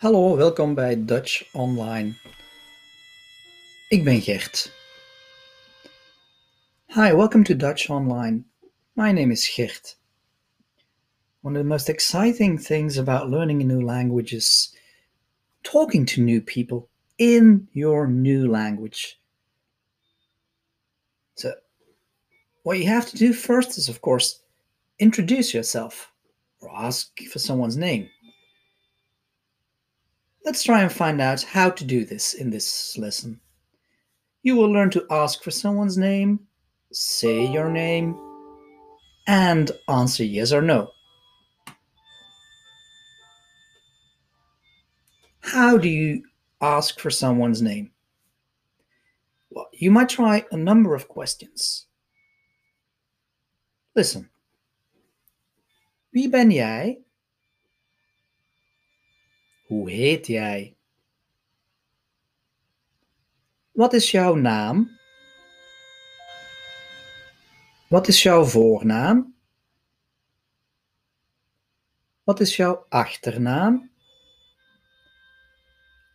[0.00, 2.14] Hallo, welkom bij Dutch Online.
[3.88, 4.72] Ik ben Gert.
[6.86, 8.42] Hi, welcome to Dutch Online.
[8.92, 9.98] My name is Gert.
[11.40, 14.76] One of the most exciting things about learning a new language is
[15.60, 19.20] talking to new people in your new language.
[21.34, 21.52] So,
[22.62, 24.40] what you have to do first is, of course,
[24.98, 26.10] introduce yourself
[26.60, 28.08] or ask for someone's name.
[30.44, 33.40] Let's try and find out how to do this in this lesson.
[34.42, 36.40] You will learn to ask for someone's name,
[36.92, 38.18] say your name,
[39.26, 40.90] and answer yes or no.
[45.40, 46.22] How do you
[46.60, 47.90] ask for someone's name?
[49.50, 51.86] Well, you might try a number of questions.
[53.94, 54.30] Listen.
[56.12, 56.98] Wie ben jij?
[59.70, 60.76] Hoe heet jij?
[63.70, 64.98] Wat is jouw naam?
[67.88, 69.34] Wat is jouw voornaam?
[72.22, 73.90] Wat is jouw achternaam?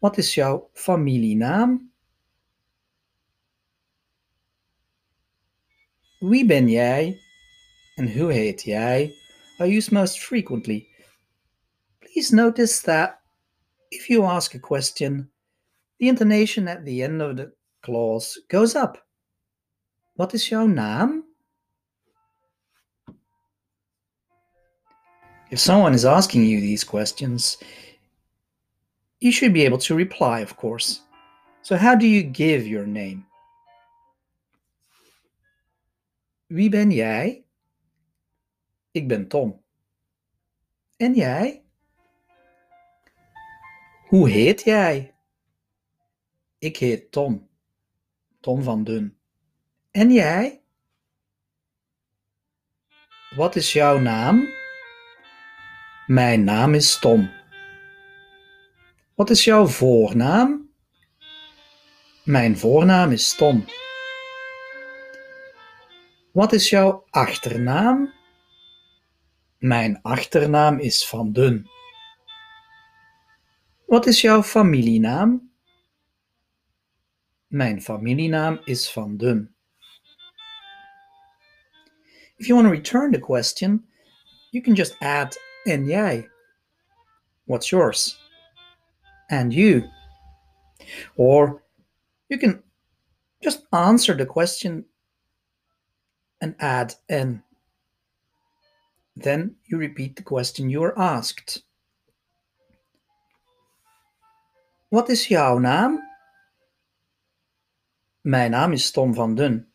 [0.00, 1.92] Wat is jouw familienaam?
[6.18, 7.20] Wie ben jij
[7.94, 9.14] en hoe heet jij
[9.58, 10.88] are used most frequently.
[11.98, 13.22] Please notice that
[13.94, 15.28] if you ask a question,
[15.98, 18.98] the intonation at the end of the clause goes up.
[20.16, 21.24] What is your name?
[25.50, 27.58] If someone is asking you these questions,
[29.20, 31.00] you should be able to reply, of course.
[31.62, 33.24] So, how do you give your name?
[36.48, 37.44] Wie ben jij?
[38.92, 39.62] Ik ben Tom.
[40.96, 41.63] En jij?
[44.14, 45.14] Hoe heet jij?
[46.58, 47.48] Ik heet Tom.
[48.40, 49.16] Tom van Dun.
[49.90, 50.62] En jij?
[53.36, 54.48] Wat is jouw naam?
[56.06, 57.30] Mijn naam is Tom.
[59.14, 60.70] Wat is jouw voornaam?
[62.24, 63.64] Mijn voornaam is Tom.
[66.32, 68.12] Wat is jouw achternaam?
[69.58, 71.68] Mijn achternaam is Van Dun.
[73.94, 75.50] Wat is jouw familienaam?
[77.46, 79.54] Mijn familienaam is Van Dun.
[82.36, 83.86] If you want to return the question,
[84.50, 86.30] you can just add en jij.
[87.44, 88.18] What's yours?
[89.26, 89.88] And you.
[91.14, 91.62] Or
[92.26, 92.62] you can
[93.38, 94.86] just answer the question
[96.38, 97.44] and add en.
[99.20, 101.64] Then you repeat the question you were asked.
[104.94, 106.02] Wat is jouw naam?
[108.20, 109.72] Mijn naam is Tom van Dun.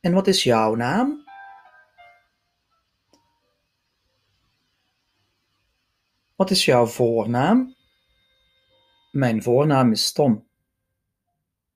[0.00, 1.24] En wat is jouw naam?
[6.36, 7.74] Wat is jouw voornaam?
[9.10, 10.48] Mijn voornaam is Tom.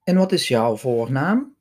[0.05, 1.57] En wat is jouw voornaam?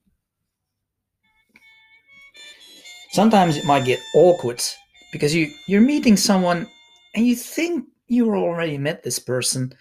[3.10, 4.78] Sometimes it might get awkward
[5.12, 6.68] because you, you're meeting someone
[7.12, 9.78] and you think you already met this person,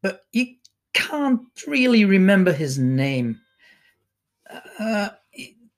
[0.00, 0.57] but you
[0.94, 3.40] can't really remember his name.
[4.78, 5.10] Uh,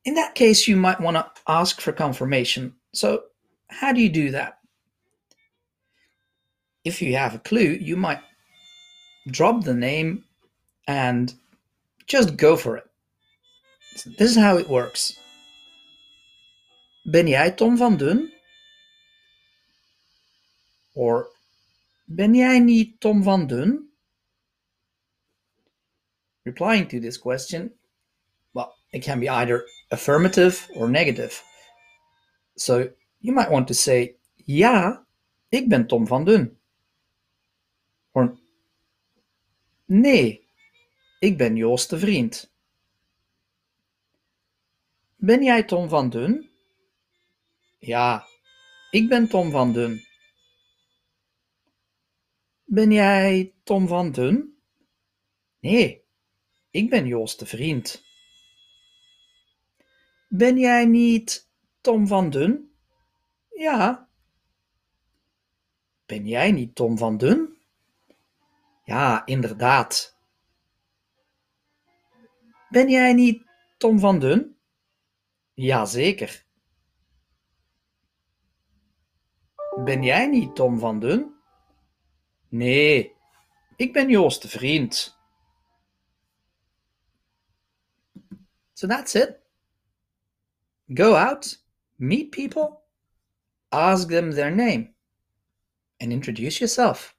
[0.05, 2.75] in that case, you might want to ask for confirmation.
[2.93, 3.25] So,
[3.69, 4.59] how do you do that?
[6.85, 8.21] If you have a clue, you might
[9.29, 10.25] drop the name
[10.87, 11.35] and
[12.07, 12.85] just go for it.
[13.97, 15.19] So this is how it works.
[17.05, 18.33] Ben jij Tom van Dun?
[20.95, 21.29] Or
[22.05, 23.90] ben jij niet Tom van Dun?
[26.45, 27.71] Replying to this question,
[28.55, 31.43] well, it can be either affirmative or negative.
[32.57, 34.17] So you might want to say,
[34.47, 35.05] ja,
[35.51, 36.59] ik ben Tom van Dun.
[38.13, 38.39] Or,
[39.87, 40.47] nee,
[41.21, 42.51] ik ben Joost de Vriend.
[45.17, 46.51] Ben jij Tom van Dun?
[47.79, 48.27] Ja,
[48.91, 50.05] ik ben Tom van Dun.
[52.65, 54.55] Ben jij Tom van Dun?
[55.61, 56.00] Nee,
[56.71, 58.05] ik ben Joost de Vriend.
[60.29, 61.49] Ben jij niet
[61.81, 62.75] Tom van Dun?
[63.51, 64.09] Ja.
[66.07, 67.59] Ben jij niet Tom van Dun?
[68.85, 70.19] Ja, inderdaad.
[72.69, 73.45] Ben jij niet
[73.79, 74.57] Tom van Dun?
[75.55, 76.45] Jazeker.
[79.85, 81.35] Ben jij niet Tom van Dun?
[82.49, 83.15] Nee,
[83.77, 85.20] ik ben Joost de vriend.
[88.81, 89.43] So that's it.
[90.95, 91.55] Go out,
[91.99, 92.81] meet people,
[93.71, 94.95] ask them their name,
[96.01, 97.15] and introduce yourself.